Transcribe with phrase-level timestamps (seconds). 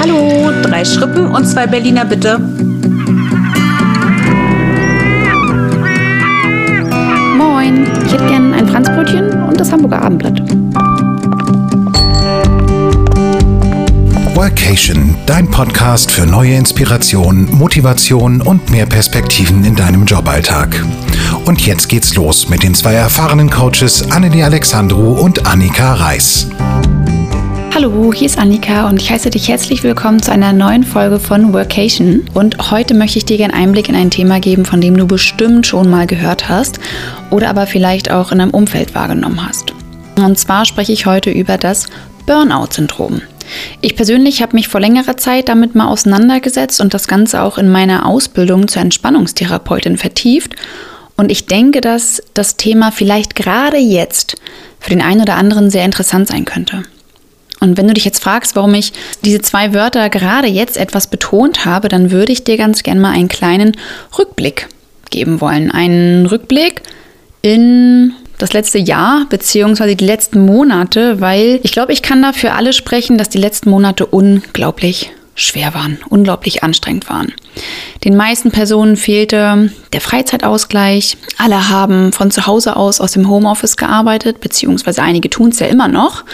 [0.00, 2.38] Hallo, drei Schrippen und zwei Berliner bitte.
[7.36, 10.65] Moin, ich hätte gern ein Franzbrötchen und das Hamburger Abendblatt.
[14.56, 20.82] Workation, dein Podcast für neue Inspiration, Motivation und mehr Perspektiven in deinem Joballtag.
[21.44, 26.48] Und jetzt geht's los mit den zwei erfahrenen Coaches Annelie Alexandru und Annika Reis.
[27.74, 31.52] Hallo, hier ist Annika und ich heiße dich herzlich willkommen zu einer neuen Folge von
[31.52, 32.24] Workation.
[32.32, 35.66] Und heute möchte ich dir gerne Einblick in ein Thema geben, von dem du bestimmt
[35.66, 36.80] schon mal gehört hast
[37.30, 39.74] oder aber vielleicht auch in deinem Umfeld wahrgenommen hast.
[40.16, 41.88] Und zwar spreche ich heute über das
[42.24, 43.20] Burnout-Syndrom.
[43.80, 47.68] Ich persönlich habe mich vor längerer Zeit damit mal auseinandergesetzt und das Ganze auch in
[47.68, 50.54] meiner Ausbildung zur Entspannungstherapeutin vertieft.
[51.16, 54.36] Und ich denke, dass das Thema vielleicht gerade jetzt
[54.80, 56.82] für den einen oder anderen sehr interessant sein könnte.
[57.60, 58.92] Und wenn du dich jetzt fragst, warum ich
[59.24, 63.12] diese zwei Wörter gerade jetzt etwas betont habe, dann würde ich dir ganz gerne mal
[63.12, 63.76] einen kleinen
[64.18, 64.68] Rückblick
[65.10, 65.70] geben wollen.
[65.70, 66.82] Einen Rückblick
[67.40, 72.52] in das letzte Jahr beziehungsweise die letzten Monate, weil ich glaube, ich kann da für
[72.52, 77.32] alle sprechen, dass die letzten Monate unglaublich schwer waren, unglaublich anstrengend waren.
[78.04, 81.18] Den meisten Personen fehlte der Freizeitausgleich.
[81.36, 85.66] Alle haben von zu Hause aus aus dem Homeoffice gearbeitet, beziehungsweise einige tun es ja
[85.66, 86.24] immer noch.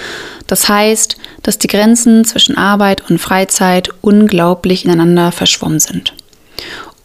[0.47, 6.15] Das heißt, dass die Grenzen zwischen Arbeit und Freizeit unglaublich ineinander verschwommen sind.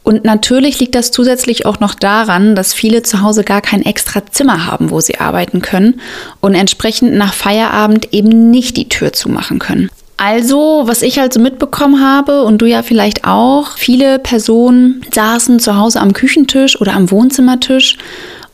[0.07, 4.25] Und natürlich liegt das zusätzlich auch noch daran, dass viele zu Hause gar kein extra
[4.25, 5.99] Zimmer haben, wo sie arbeiten können
[6.39, 9.89] und entsprechend nach Feierabend eben nicht die Tür zumachen können.
[10.15, 15.75] Also, was ich also mitbekommen habe und du ja vielleicht auch, viele Personen saßen zu
[15.75, 17.97] Hause am Küchentisch oder am Wohnzimmertisch.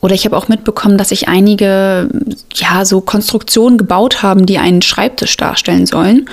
[0.00, 2.08] Oder ich habe auch mitbekommen, dass sich einige
[2.52, 6.28] ja so Konstruktionen gebaut haben, die einen Schreibtisch darstellen sollen.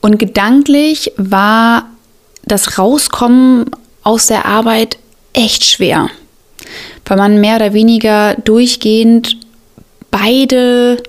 [0.00, 1.84] Und gedanklich war
[2.44, 3.66] das Rauskommen
[4.04, 4.98] aus der Arbeit
[5.32, 6.08] echt schwer,
[7.04, 9.36] weil man mehr oder weniger durchgehend
[10.10, 11.02] beide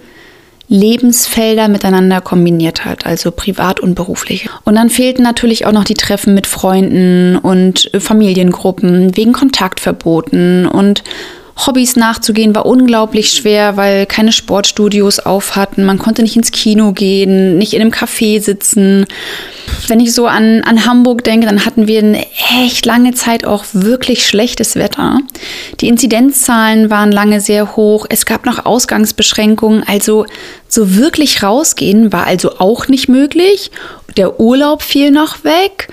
[0.67, 4.50] Lebensfelder miteinander kombiniert hat, also privat und beruflich.
[4.63, 11.03] Und dann fehlten natürlich auch noch die Treffen mit Freunden und Familiengruppen wegen Kontaktverboten und
[11.57, 15.85] Hobbys nachzugehen war unglaublich schwer, weil keine Sportstudios auf hatten.
[15.85, 19.05] Man konnte nicht ins Kino gehen, nicht in einem Café sitzen.
[19.88, 22.25] Wenn ich so an, an Hamburg denke, dann hatten wir eine
[22.61, 25.19] echt lange Zeit auch wirklich schlechtes Wetter.
[25.79, 28.05] Die Inzidenzzahlen waren lange sehr hoch.
[28.09, 29.83] Es gab noch Ausgangsbeschränkungen.
[29.87, 30.25] Also
[30.67, 33.72] so wirklich rausgehen war also auch nicht möglich.
[34.17, 35.87] Der Urlaub fiel noch weg.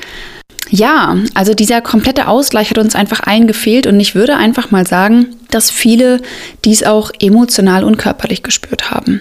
[0.75, 4.87] Ja, also dieser komplette Ausgleich hat uns einfach allen gefehlt und ich würde einfach mal
[4.87, 6.19] sagen, dass viele
[6.65, 9.21] dies auch emotional und körperlich gespürt haben.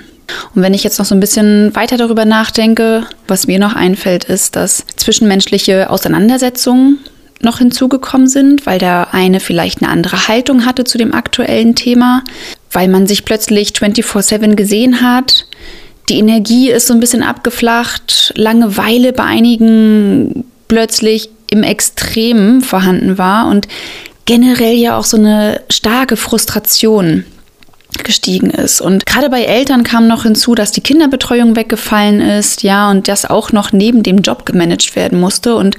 [0.56, 4.23] Und wenn ich jetzt noch so ein bisschen weiter darüber nachdenke, was mir noch einfällt,
[4.23, 7.00] ist, dass zwischenmenschliche Auseinandersetzungen
[7.41, 12.23] noch hinzugekommen sind, weil der eine vielleicht eine andere Haltung hatte zu dem aktuellen Thema,
[12.72, 15.47] weil man sich plötzlich 24/7 gesehen hat.
[16.07, 23.47] Die Energie ist so ein bisschen abgeflacht, Langeweile bei einigen plötzlich im Extremen vorhanden war
[23.47, 23.67] und
[24.25, 27.25] generell ja auch so eine starke Frustration
[28.03, 28.81] gestiegen ist.
[28.81, 33.25] Und gerade bei Eltern kam noch hinzu, dass die Kinderbetreuung weggefallen ist, ja, und das
[33.25, 35.56] auch noch neben dem Job gemanagt werden musste.
[35.56, 35.75] Und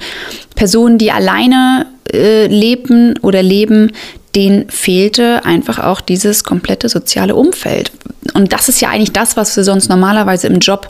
[0.55, 3.91] Personen, die alleine äh, lebten oder leben,
[4.35, 7.91] denen fehlte einfach auch dieses komplette soziale Umfeld.
[8.33, 10.89] Und das ist ja eigentlich das, was wir sonst normalerweise im Job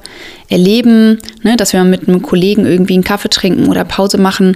[0.49, 1.57] erleben, ne?
[1.57, 4.55] dass wir mit einem Kollegen irgendwie einen Kaffee trinken oder Pause machen.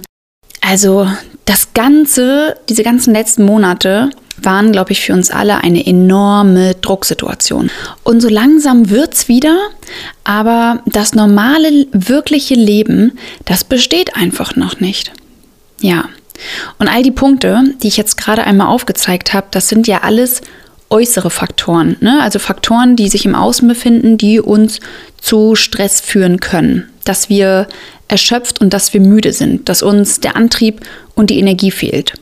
[0.68, 1.08] Also
[1.46, 4.10] das Ganze, diese ganzen letzten Monate
[4.42, 7.70] waren, glaube ich, für uns alle eine enorme Drucksituation.
[8.04, 9.56] Und so langsam wird es wieder,
[10.24, 15.10] aber das normale, wirkliche Leben, das besteht einfach noch nicht.
[15.80, 16.04] Ja.
[16.78, 20.42] Und all die Punkte, die ich jetzt gerade einmal aufgezeigt habe, das sind ja alles
[20.90, 21.96] äußere Faktoren.
[22.00, 22.20] Ne?
[22.20, 24.80] Also Faktoren, die sich im Außen befinden, die uns
[25.18, 26.90] zu Stress führen können.
[27.08, 27.66] Dass wir
[28.08, 30.80] erschöpft und dass wir müde sind, dass uns der Antrieb
[31.14, 32.14] und die Energie fehlt.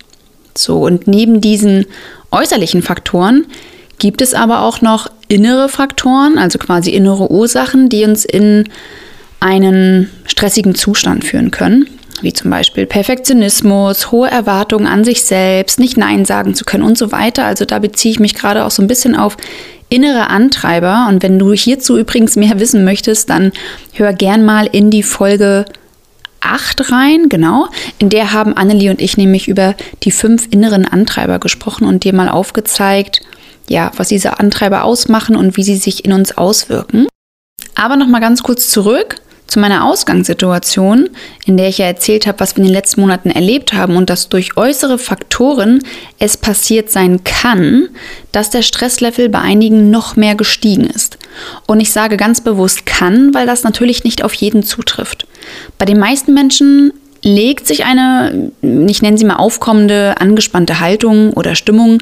[0.57, 1.87] So, und neben diesen
[2.31, 3.47] äußerlichen Faktoren
[3.99, 8.69] gibt es aber auch noch innere Faktoren, also quasi innere Ursachen, die uns in
[9.41, 11.87] einen stressigen Zustand führen können,
[12.23, 16.99] wie zum Beispiel Perfektionismus, hohe Erwartungen an sich selbst, nicht Nein sagen zu können und
[16.99, 17.45] so weiter.
[17.45, 19.37] Also da beziehe ich mich gerade auch so ein bisschen auf
[19.89, 21.07] innere Antreiber.
[21.09, 23.53] Und wenn du hierzu übrigens mehr wissen möchtest, dann
[23.93, 25.65] hör gern mal in die Folge
[26.41, 27.69] 8 rein, genau.
[27.99, 32.15] In der haben Annelie und ich nämlich über die fünf inneren Antreiber gesprochen und dir
[32.15, 33.21] mal aufgezeigt,
[33.69, 37.07] ja, was diese Antreiber ausmachen und wie sie sich in uns auswirken.
[37.75, 39.17] Aber noch mal ganz kurz zurück
[39.47, 41.09] zu meiner Ausgangssituation,
[41.45, 44.11] in der ich ja erzählt habe, was wir in den letzten Monaten erlebt haben und
[44.11, 45.83] dass durch äußere Faktoren
[46.19, 47.89] es passiert sein kann,
[48.33, 51.19] dass der Stresslevel bei einigen noch mehr gestiegen ist.
[51.67, 55.27] Und ich sage ganz bewusst kann, weil das natürlich nicht auf jeden zutrifft.
[55.79, 56.93] Bei den meisten Menschen
[57.27, 61.99] legt sich eine, ich nenne sie mal aufkommende, angespannte Haltung oder Stimmung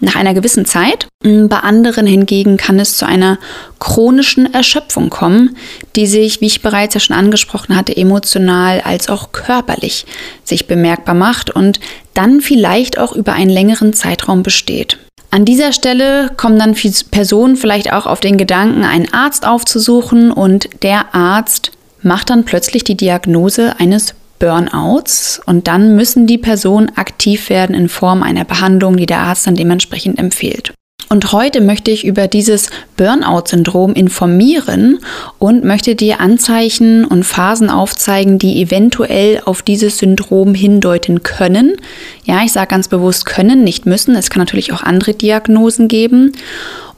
[0.00, 1.08] nach einer gewissen Zeit.
[1.22, 3.38] Bei anderen hingegen kann es zu einer
[3.80, 5.56] chronischen Erschöpfung kommen,
[5.96, 10.04] die sich, wie ich bereits ja schon angesprochen hatte, emotional als auch körperlich
[10.44, 11.80] sich bemerkbar macht und
[12.12, 14.98] dann vielleicht auch über einen längeren Zeitraum besteht.
[15.30, 16.76] An dieser Stelle kommen dann
[17.10, 21.72] Personen vielleicht auch auf den Gedanken, einen Arzt aufzusuchen und der Arzt
[22.02, 27.88] macht dann plötzlich die Diagnose eines Burnouts und dann müssen die Personen aktiv werden in
[27.88, 30.72] Form einer Behandlung, die der Arzt dann dementsprechend empfiehlt.
[31.08, 34.98] Und heute möchte ich über dieses Burnout-Syndrom informieren
[35.38, 41.76] und möchte dir Anzeichen und Phasen aufzeigen, die eventuell auf dieses Syndrom hindeuten können.
[42.24, 44.16] Ja, ich sage ganz bewusst können, nicht müssen.
[44.16, 46.32] Es kann natürlich auch andere Diagnosen geben.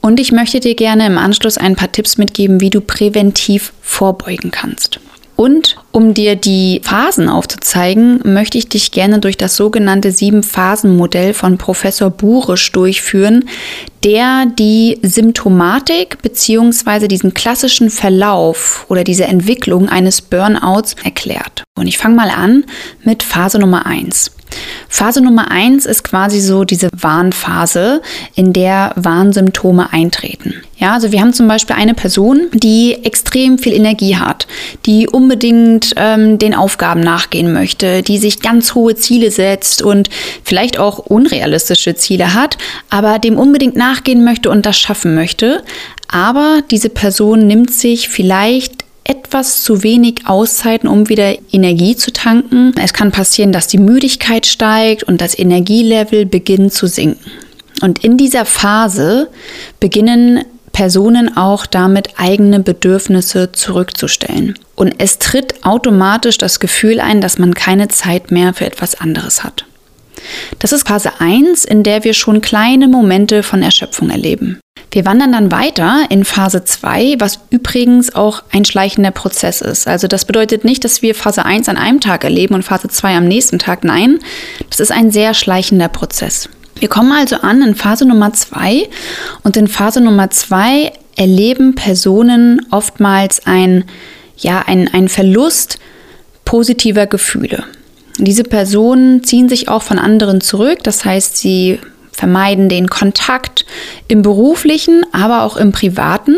[0.01, 4.51] Und ich möchte dir gerne im Anschluss ein paar Tipps mitgeben, wie du präventiv vorbeugen
[4.51, 5.01] kannst.
[5.41, 11.59] Und um dir die Phasen aufzuzeigen, möchte ich dich gerne durch das sogenannte Sieben-Phasen-Modell von
[11.59, 13.49] Professor Burisch durchführen,
[14.03, 17.07] der die Symptomatik bzw.
[17.07, 21.63] diesen klassischen Verlauf oder diese Entwicklung eines Burnouts erklärt.
[21.79, 22.65] Und ich fange mal an
[23.05, 24.33] mit Phase Nummer 1.
[24.89, 28.03] Phase Nummer eins ist quasi so diese Warnphase,
[28.35, 30.55] in der Warnsymptome eintreten.
[30.79, 34.47] Ja, also wir haben zum Beispiel eine Person, die extrem viel Energie hat,
[34.87, 40.09] die unbedingt ähm, den Aufgaben nachgehen möchte, die sich ganz hohe Ziele setzt und
[40.45, 42.59] vielleicht auch unrealistische Ziele hat,
[42.91, 45.65] aber dem unbedingt nachgehen möchte und das schaffen möchte.
[46.07, 52.75] Aber diese Person nimmt sich vielleicht etwas zu wenig Auszeiten, um wieder Energie zu tanken.
[52.83, 57.31] Es kann passieren, dass die Müdigkeit steigt und das Energielevel beginnt zu sinken.
[57.81, 59.29] Und in dieser Phase
[59.79, 64.55] beginnen Personen auch damit eigene Bedürfnisse zurückzustellen.
[64.75, 69.45] Und es tritt automatisch das Gefühl ein, dass man keine Zeit mehr für etwas anderes
[69.45, 69.65] hat.
[70.59, 74.59] Das ist Phase 1, in der wir schon kleine Momente von Erschöpfung erleben.
[74.91, 79.87] Wir wandern dann weiter in Phase 2, was übrigens auch ein schleichender Prozess ist.
[79.87, 83.17] Also das bedeutet nicht, dass wir Phase 1 an einem Tag erleben und Phase 2
[83.17, 83.85] am nächsten Tag.
[83.85, 84.19] Nein,
[84.71, 86.49] das ist ein sehr schleichender Prozess.
[86.81, 88.89] Wir kommen also an in Phase Nummer 2
[89.43, 93.85] und in Phase Nummer 2 erleben Personen oftmals ein,
[94.37, 95.79] ja, ein, ein Verlust
[96.45, 97.65] positiver Gefühle.
[98.19, 101.79] Diese Personen ziehen sich auch von anderen zurück, das heißt, sie
[102.11, 103.65] vermeiden den Kontakt
[104.09, 106.37] im beruflichen, aber auch im privaten.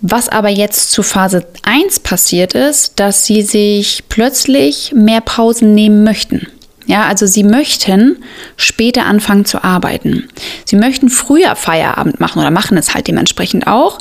[0.00, 6.04] Was aber jetzt zu Phase 1 passiert ist, dass sie sich plötzlich mehr Pausen nehmen
[6.04, 6.46] möchten.
[6.86, 8.22] Ja, also sie möchten
[8.56, 10.28] später anfangen zu arbeiten.
[10.64, 13.98] Sie möchten früher Feierabend machen oder machen es halt dementsprechend auch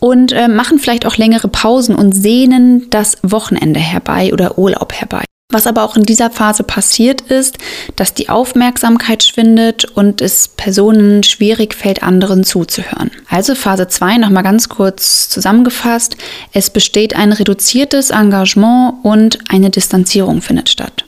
[0.00, 5.24] und äh, machen vielleicht auch längere Pausen und sehnen das Wochenende herbei oder Urlaub herbei.
[5.50, 7.58] Was aber auch in dieser Phase passiert ist,
[7.94, 13.12] dass die Aufmerksamkeit schwindet und es Personen schwierig fällt, anderen zuzuhören.
[13.28, 16.16] Also Phase 2 nochmal ganz kurz zusammengefasst.
[16.52, 21.04] Es besteht ein reduziertes Engagement und eine Distanzierung findet statt.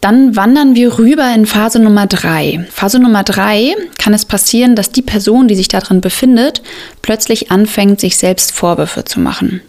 [0.00, 2.66] Dann wandern wir rüber in Phase Nummer 3.
[2.70, 6.62] Phase Nummer 3 kann es passieren, dass die Person, die sich darin befindet,
[7.02, 9.62] plötzlich anfängt, sich selbst Vorwürfe zu machen.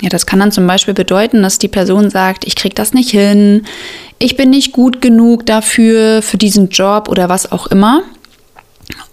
[0.00, 3.10] Ja, das kann dann zum Beispiel bedeuten, dass die Person sagt, ich kriege das nicht
[3.10, 3.64] hin,
[4.18, 8.02] ich bin nicht gut genug dafür, für diesen Job oder was auch immer.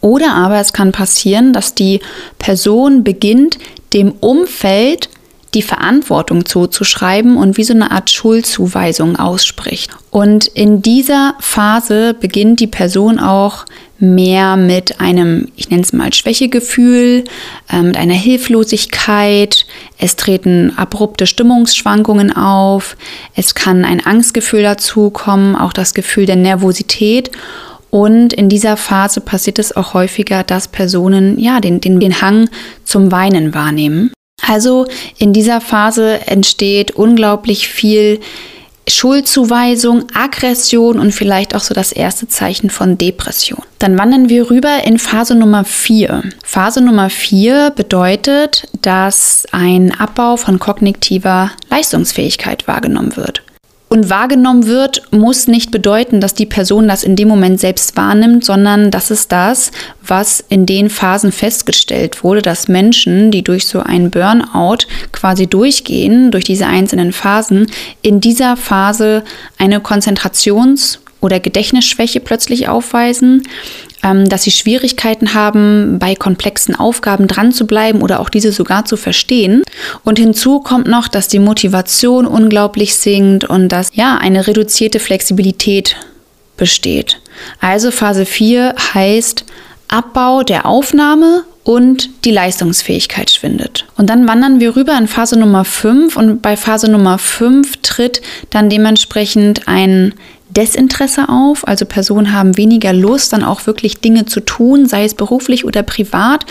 [0.02, 2.00] Oder aber es kann passieren, dass die
[2.38, 3.58] Person beginnt,
[3.94, 5.10] dem Umfeld
[5.56, 9.90] die Verantwortung zuzuschreiben und wie so eine Art Schuldzuweisung ausspricht.
[10.12, 13.66] Und in dieser Phase beginnt die Person auch
[13.98, 17.24] mehr mit einem, ich nenne es mal Schwächegefühl,
[17.72, 19.65] äh, mit einer Hilflosigkeit.
[19.98, 22.98] Es treten abrupte Stimmungsschwankungen auf.
[23.36, 27.32] Es kann ein Angstgefühl dazu kommen, auch das Gefühl der Nervosität.
[27.90, 32.50] Und in dieser Phase passiert es auch häufiger, dass Personen ja den, den, den Hang
[32.84, 34.12] zum Weinen wahrnehmen.
[34.46, 34.86] Also
[35.18, 38.20] in dieser Phase entsteht unglaublich viel
[38.88, 43.64] Schuldzuweisung, Aggression und vielleicht auch so das erste Zeichen von Depression.
[43.80, 46.24] Dann wandern wir rüber in Phase Nummer 4.
[46.44, 53.45] Phase Nummer 4 bedeutet, dass ein Abbau von kognitiver Leistungsfähigkeit wahrgenommen wird.
[53.88, 58.44] Und wahrgenommen wird, muss nicht bedeuten, dass die Person das in dem Moment selbst wahrnimmt,
[58.44, 59.72] sondern das ist das,
[60.06, 66.32] was in den Phasen festgestellt wurde, dass Menschen, die durch so einen Burnout quasi durchgehen,
[66.32, 67.68] durch diese einzelnen Phasen,
[68.02, 69.24] in dieser Phase
[69.58, 73.44] eine Konzentrations- oder Gedächtnisschwäche plötzlich aufweisen,
[74.14, 78.98] dass sie Schwierigkeiten haben, bei komplexen Aufgaben dran zu bleiben oder auch diese sogar zu
[78.98, 79.64] verstehen.
[80.04, 85.96] Und hinzu kommt noch, dass die Motivation unglaublich sinkt und dass ja eine reduzierte Flexibilität
[86.58, 87.20] besteht.
[87.60, 89.46] Also Phase 4 heißt
[89.88, 93.86] Abbau der Aufnahme und die Leistungsfähigkeit schwindet.
[93.98, 98.22] Und dann wandern wir rüber in Phase Nummer 5 und bei Phase Nummer 5 tritt
[98.52, 100.14] dann dementsprechend ein
[100.56, 101.68] Desinteresse auf.
[101.68, 105.84] Also Personen haben weniger Lust, dann auch wirklich Dinge zu tun, sei es beruflich oder
[105.84, 106.46] privat.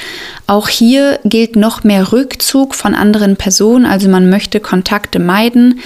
[0.46, 3.86] Auch hier gilt noch mehr Rückzug von anderen Personen.
[3.86, 5.80] Also man möchte Kontakte meiden.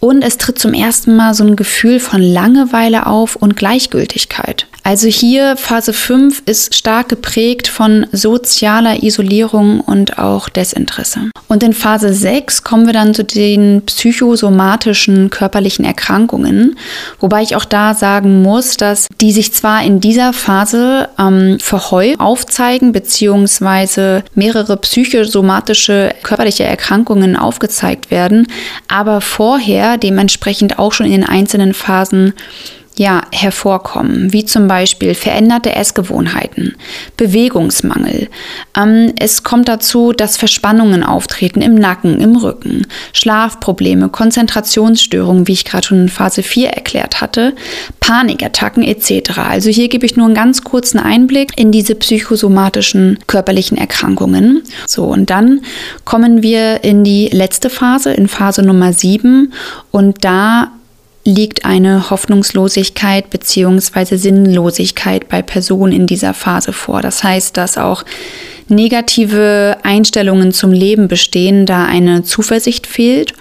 [0.00, 4.66] Und es tritt zum ersten Mal so ein Gefühl von Langeweile auf und Gleichgültigkeit.
[4.84, 11.30] Also hier Phase 5 ist stark geprägt von sozialer Isolierung und auch Desinteresse.
[11.46, 16.76] Und in Phase 6 kommen wir dann zu den psychosomatischen körperlichen Erkrankungen,
[17.20, 22.18] wobei ich auch da sagen muss, dass die sich zwar in dieser Phase ähm, verhäuft
[22.18, 28.48] aufzeigen, beziehungsweise mehrere psychosomatische körperliche Erkrankungen aufgezeigt werden,
[28.88, 32.34] aber vorher dementsprechend auch schon in den einzelnen Phasen
[32.96, 36.76] ja, hervorkommen, wie zum Beispiel veränderte Essgewohnheiten,
[37.16, 38.28] Bewegungsmangel.
[38.76, 45.64] Ähm, es kommt dazu, dass Verspannungen auftreten im Nacken, im Rücken, Schlafprobleme, Konzentrationsstörungen, wie ich
[45.64, 47.54] gerade schon in Phase 4 erklärt hatte,
[48.00, 49.38] Panikattacken etc.
[49.38, 54.62] Also hier gebe ich nur einen ganz kurzen Einblick in diese psychosomatischen körperlichen Erkrankungen.
[54.86, 55.62] So, und dann
[56.04, 59.52] kommen wir in die letzte Phase, in Phase Nummer 7
[59.90, 60.72] und da
[61.24, 64.16] liegt eine Hoffnungslosigkeit bzw.
[64.16, 67.00] Sinnlosigkeit bei Personen in dieser Phase vor.
[67.00, 68.04] Das heißt, dass auch
[68.68, 73.34] negative Einstellungen zum Leben bestehen, da eine Zuversicht fehlt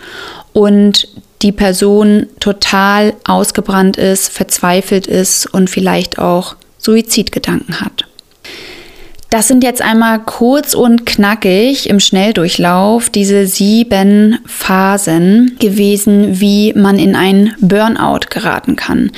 [0.53, 1.07] und
[1.41, 8.05] die Person total ausgebrannt ist, verzweifelt ist und vielleicht auch Suizidgedanken hat.
[9.31, 16.99] Das sind jetzt einmal kurz und knackig im Schnelldurchlauf diese sieben Phasen gewesen, wie man
[16.99, 19.09] in ein Burnout geraten kann.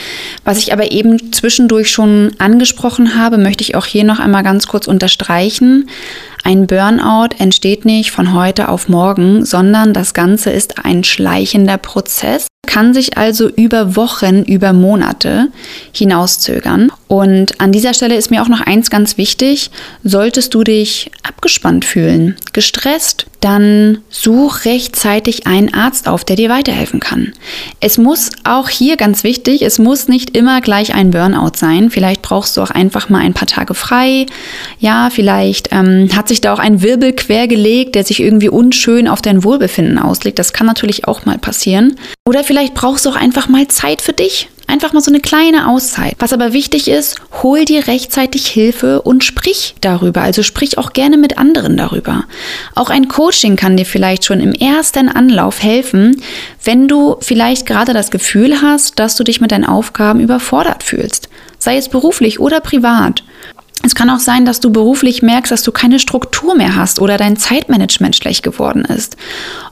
[0.43, 4.67] Was ich aber eben zwischendurch schon angesprochen habe, möchte ich auch hier noch einmal ganz
[4.67, 5.89] kurz unterstreichen.
[6.43, 12.45] Ein Burnout entsteht nicht von heute auf morgen, sondern das Ganze ist ein schleichender Prozess
[12.65, 15.49] kann sich also über Wochen, über Monate
[15.91, 16.91] hinauszögern.
[17.07, 19.69] Und an dieser Stelle ist mir auch noch eins ganz wichtig.
[20.03, 26.99] Solltest du dich abgespannt fühlen, gestresst, dann such rechtzeitig einen Arzt auf, der dir weiterhelfen
[26.99, 27.33] kann.
[27.79, 31.89] Es muss auch hier ganz wichtig, es muss nicht immer gleich ein Burnout sein.
[31.89, 34.25] Vielleicht brauchst du auch einfach mal ein paar Tage frei.
[34.79, 39.21] Ja, vielleicht ähm, hat sich da auch ein Wirbel quergelegt, der sich irgendwie unschön auf
[39.21, 40.39] dein Wohlbefinden auslegt.
[40.39, 41.95] Das kann natürlich auch mal passieren.
[42.25, 44.47] Oder vielleicht brauchst du auch einfach mal Zeit für dich.
[44.67, 46.15] Einfach mal so eine kleine Auszeit.
[46.19, 50.21] Was aber wichtig ist, hol dir rechtzeitig Hilfe und sprich darüber.
[50.21, 52.23] Also sprich auch gerne mit anderen darüber.
[52.73, 56.21] Auch ein Coaching kann dir vielleicht schon im ersten Anlauf helfen,
[56.63, 61.29] wenn du vielleicht gerade das Gefühl hast, dass du dich mit deinen Aufgaben überfordert fühlst.
[61.59, 63.23] Sei es beruflich oder privat.
[63.81, 67.17] Es kann auch sein, dass du beruflich merkst, dass du keine Struktur mehr hast oder
[67.17, 69.17] dein Zeitmanagement schlecht geworden ist.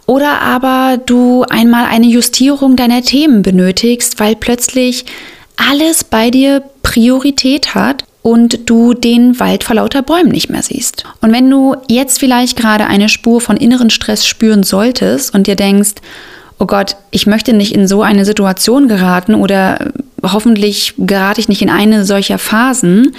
[0.06, 5.06] Oder aber du einmal eine Justierung deiner Themen benötigst, weil plötzlich
[5.56, 11.06] alles bei dir Priorität hat und du den Wald vor lauter Bäumen nicht mehr siehst.
[11.22, 15.56] Und wenn du jetzt vielleicht gerade eine Spur von inneren Stress spüren solltest und dir
[15.56, 15.96] denkst,
[16.62, 19.92] oh Gott, ich möchte nicht in so eine Situation geraten oder
[20.22, 23.16] hoffentlich gerate ich nicht in eine solcher Phasen.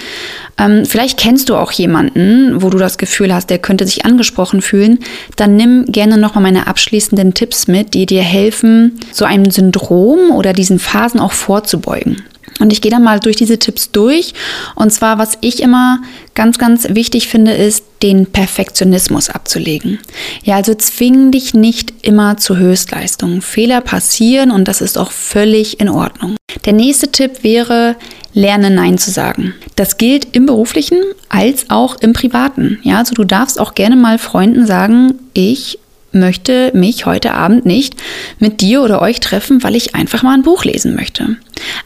[0.57, 4.61] Ähm, vielleicht kennst du auch jemanden, wo du das Gefühl hast, der könnte sich angesprochen
[4.61, 4.99] fühlen.
[5.35, 10.53] Dann nimm gerne nochmal meine abschließenden Tipps mit, die dir helfen, so einem Syndrom oder
[10.53, 12.23] diesen Phasen auch vorzubeugen.
[12.59, 14.33] Und ich gehe dann mal durch diese Tipps durch.
[14.75, 16.01] Und zwar, was ich immer
[16.35, 19.99] ganz, ganz wichtig finde, ist, den Perfektionismus abzulegen.
[20.43, 23.41] Ja, also zwing dich nicht immer zu Höchstleistungen.
[23.41, 26.35] Fehler passieren und das ist auch völlig in Ordnung.
[26.65, 27.95] Der nächste Tipp wäre,
[28.33, 29.53] lerne Nein zu sagen.
[29.75, 30.97] Das gilt im beruflichen
[31.29, 32.79] als auch im privaten.
[32.83, 35.79] Ja, also du darfst auch gerne mal Freunden sagen, ich
[36.13, 37.95] möchte mich heute Abend nicht
[38.39, 41.37] mit dir oder euch treffen, weil ich einfach mal ein Buch lesen möchte.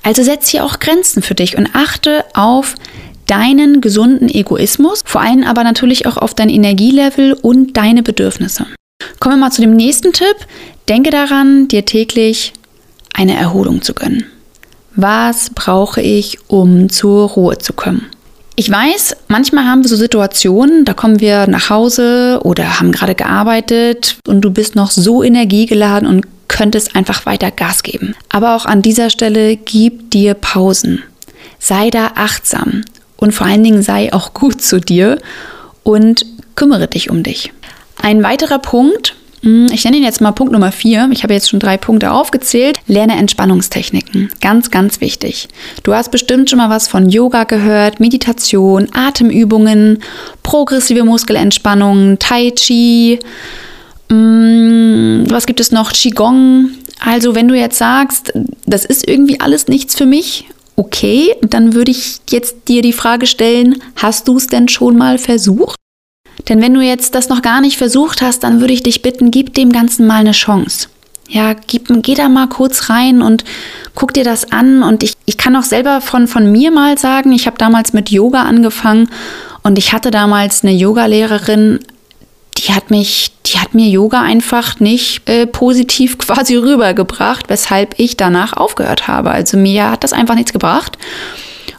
[0.04, 2.76] Also setz hier auch Grenzen für dich und achte auf
[3.28, 8.66] deinen gesunden Egoismus, vor allem aber natürlich auch auf dein Energielevel und deine Bedürfnisse.
[9.20, 10.36] Kommen wir mal zu dem nächsten Tipp.
[10.90, 12.54] Denke daran, dir täglich
[13.14, 14.26] eine Erholung zu gönnen.
[14.96, 18.08] Was brauche ich, um zur Ruhe zu kommen?
[18.60, 23.14] Ich weiß, manchmal haben wir so Situationen, da kommen wir nach Hause oder haben gerade
[23.14, 28.16] gearbeitet und du bist noch so energiegeladen und könntest einfach weiter Gas geben.
[28.30, 31.04] Aber auch an dieser Stelle gib dir Pausen.
[31.60, 32.84] Sei da achtsam
[33.18, 35.20] und vor allen Dingen sei auch gut zu dir
[35.84, 37.54] und kümmere dich um dich.
[38.02, 41.10] Ein weiterer Punkt, ich nenne ihn jetzt mal Punkt Nummer vier.
[41.12, 42.80] Ich habe jetzt schon drei Punkte aufgezählt.
[42.88, 44.30] Lerne Entspannungstechniken.
[44.42, 45.48] Ganz, ganz wichtig.
[45.84, 50.00] Du hast bestimmt schon mal was von Yoga gehört, Meditation, Atemübungen,
[50.44, 53.20] progressive Muskelentspannung, Tai Chi.
[54.10, 55.92] Hm, was gibt es noch?
[55.92, 56.70] Qigong.
[57.00, 58.34] Also, wenn du jetzt sagst,
[58.66, 63.28] das ist irgendwie alles nichts für mich, okay, dann würde ich jetzt dir die Frage
[63.28, 65.76] stellen, hast du es denn schon mal versucht?
[66.50, 69.32] Denn wenn du jetzt das noch gar nicht versucht hast, dann würde ich dich bitten,
[69.32, 70.88] gib dem Ganzen mal eine Chance.
[71.30, 73.44] Ja, gib, geh da mal kurz rein und
[73.96, 74.82] guck dir das an.
[74.82, 78.10] Und ich, ich kann auch selber von, von mir mal sagen, ich habe damals mit
[78.10, 79.10] Yoga angefangen
[79.64, 81.80] und ich hatte damals eine Yogalehrerin,
[82.58, 88.16] die hat mich, die hat mir Yoga einfach nicht äh, positiv quasi rübergebracht, weshalb ich
[88.16, 89.32] danach aufgehört habe.
[89.32, 90.98] Also mir hat das einfach nichts gebracht.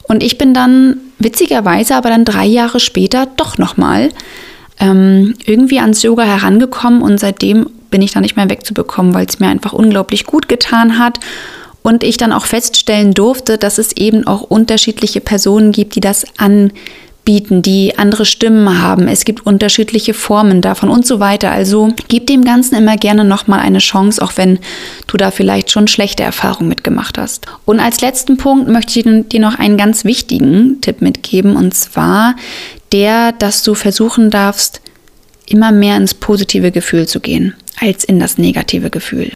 [0.02, 4.10] Und ich bin dann witzigerweise aber dann drei Jahre später doch nochmal
[4.80, 9.40] ähm, irgendwie ans Yoga herangekommen und seitdem bin ich da nicht mehr wegzubekommen, weil es
[9.40, 11.20] mir einfach unglaublich gut getan hat.
[11.82, 16.26] Und ich dann auch feststellen durfte, dass es eben auch unterschiedliche Personen gibt, die das
[16.37, 19.08] anbieten, die andere Stimmen haben.
[19.08, 21.50] Es gibt unterschiedliche Formen davon und so weiter.
[21.50, 24.58] Also gib dem Ganzen immer gerne nochmal eine Chance, auch wenn
[25.06, 27.47] du da vielleicht schon schlechte Erfahrungen mitgemacht hast.
[27.64, 32.35] Und als letzten Punkt möchte ich dir noch einen ganz wichtigen Tipp mitgeben und zwar
[32.92, 34.80] der, dass du versuchen darfst,
[35.47, 39.33] immer mehr ins positive Gefühl zu gehen, als in das negative Gefühl.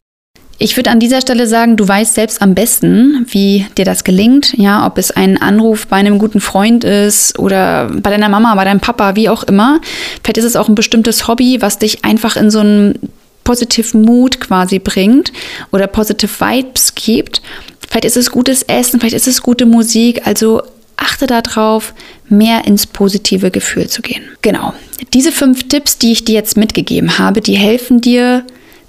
[0.58, 4.54] Ich würde an dieser Stelle sagen, du weißt selbst am besten, wie dir das gelingt.
[4.56, 8.64] Ja, ob es ein Anruf bei einem guten Freund ist oder bei deiner Mama, bei
[8.64, 9.80] deinem Papa, wie auch immer.
[10.22, 12.94] Vielleicht ist es auch ein bestimmtes Hobby, was dich einfach in so einen
[13.42, 15.32] Positive Mood quasi bringt
[15.72, 17.42] oder Positive Vibes gibt.
[17.88, 20.26] Vielleicht ist es gutes Essen, vielleicht ist es gute Musik.
[20.28, 20.62] Also
[20.96, 21.94] achte darauf,
[22.28, 24.22] mehr ins positive Gefühl zu gehen.
[24.42, 24.74] Genau.
[25.12, 28.44] Diese fünf Tipps, die ich dir jetzt mitgegeben habe, die helfen dir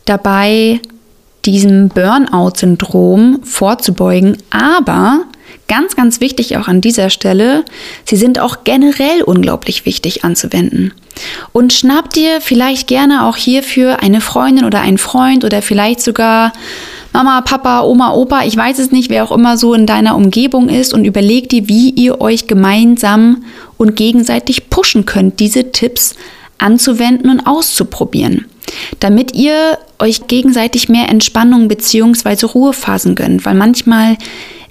[0.05, 0.79] dabei,
[1.45, 4.37] diesem Burnout-Syndrom vorzubeugen.
[4.49, 5.25] Aber
[5.67, 7.65] ganz, ganz wichtig auch an dieser Stelle,
[8.05, 10.93] sie sind auch generell unglaublich wichtig anzuwenden.
[11.51, 16.53] Und schnapp dir vielleicht gerne auch hierfür eine Freundin oder einen Freund oder vielleicht sogar
[17.13, 20.67] Mama, Papa, Oma, Opa, ich weiß es nicht, wer auch immer so in deiner Umgebung
[20.67, 23.43] ist und überleg dir, wie ihr euch gemeinsam
[23.77, 26.15] und gegenseitig pushen könnt, diese Tipps
[26.57, 28.45] anzuwenden und auszuprobieren,
[28.99, 32.47] damit ihr euch gegenseitig mehr Entspannung bzw.
[32.47, 34.17] Ruhephasen gönnt, weil manchmal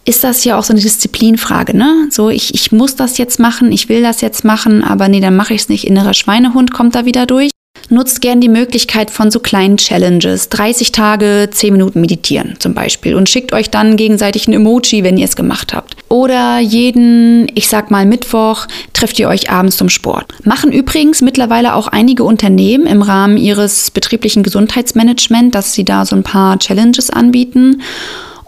[0.04, 2.08] ist das ja auch so eine Disziplinfrage, ne?
[2.10, 5.36] So, ich, ich muss das jetzt machen, ich will das jetzt machen, aber nee, dann
[5.36, 5.86] mache ich es nicht.
[5.86, 7.51] Innerer Schweinehund kommt da wieder durch.
[7.92, 10.48] Nutzt gern die Möglichkeit von so kleinen Challenges.
[10.48, 15.18] 30 Tage, 10 Minuten meditieren zum Beispiel und schickt euch dann gegenseitig ein Emoji, wenn
[15.18, 15.96] ihr es gemacht habt.
[16.08, 20.24] Oder jeden, ich sag mal Mittwoch, trefft ihr euch abends zum Sport.
[20.42, 26.16] Machen übrigens mittlerweile auch einige Unternehmen im Rahmen ihres betrieblichen Gesundheitsmanagements, dass sie da so
[26.16, 27.82] ein paar Challenges anbieten.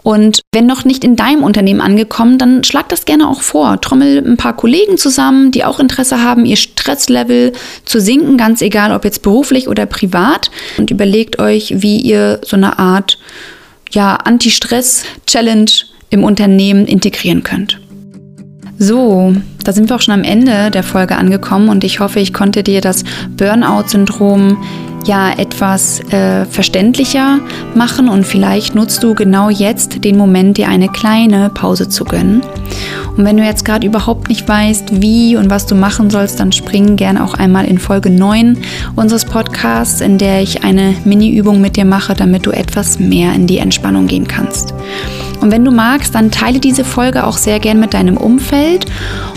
[0.05, 3.81] Und wenn noch nicht in deinem Unternehmen angekommen, dann schlag das gerne auch vor.
[3.81, 7.53] Trommel ein paar Kollegen zusammen, die auch Interesse haben, ihr Stresslevel
[7.85, 10.51] zu sinken, ganz egal ob jetzt beruflich oder privat.
[10.77, 13.17] Und überlegt euch, wie ihr so eine Art
[13.89, 15.71] ja, Anti-Stress-Challenge
[16.11, 17.81] im Unternehmen integrieren könnt.
[18.77, 22.31] So, da sind wir auch schon am Ende der Folge angekommen und ich hoffe, ich
[22.31, 23.03] konnte dir das
[23.37, 24.63] Burnout-Syndrom
[25.05, 27.39] ja etwas äh, verständlicher
[27.75, 32.41] machen und vielleicht nutzt du genau jetzt den Moment, dir eine kleine Pause zu gönnen.
[33.17, 36.51] Und wenn du jetzt gerade überhaupt nicht weißt, wie und was du machen sollst, dann
[36.51, 38.57] spring gerne auch einmal in Folge 9
[38.95, 43.47] unseres Podcasts, in der ich eine Mini-Übung mit dir mache, damit du etwas mehr in
[43.47, 44.73] die Entspannung gehen kannst.
[45.45, 48.87] Und wenn du magst, dann teile diese Folge auch sehr gern mit deinem Umfeld.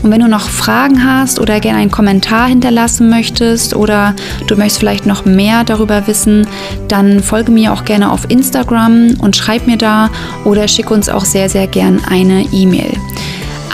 [0.03, 4.16] Und wenn du noch Fragen hast oder gerne einen Kommentar hinterlassen möchtest oder
[4.47, 6.47] du möchtest vielleicht noch mehr darüber wissen,
[6.88, 10.09] dann folge mir auch gerne auf Instagram und schreib mir da
[10.47, 12.94] oder schick uns auch sehr, sehr gern eine E-Mail.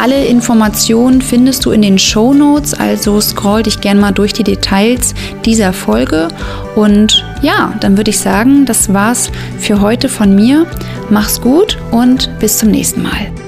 [0.00, 4.44] Alle Informationen findest du in den Show Notes, also scroll dich gerne mal durch die
[4.44, 6.28] Details dieser Folge.
[6.74, 10.66] Und ja, dann würde ich sagen, das war's für heute von mir.
[11.10, 13.43] Mach's gut und bis zum nächsten Mal.